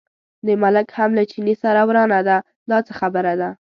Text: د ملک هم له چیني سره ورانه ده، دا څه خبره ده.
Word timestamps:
د 0.45 0.47
ملک 0.61 0.87
هم 0.97 1.09
له 1.17 1.23
چیني 1.31 1.55
سره 1.63 1.81
ورانه 1.89 2.19
ده، 2.27 2.37
دا 2.69 2.77
څه 2.87 2.93
خبره 2.99 3.33
ده. 3.41 3.49